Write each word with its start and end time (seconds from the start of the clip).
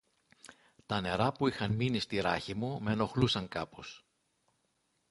Τα 0.85 1.01
νερά 1.01 1.31
που 1.31 1.47
είχαν 1.47 1.71
μείνει 1.75 1.99
στη 1.99 2.19
ράχη 2.19 2.55
μου 2.55 2.81
μ' 2.81 2.87
ενοχλούσαν 2.87 3.47
κάπως 3.47 4.05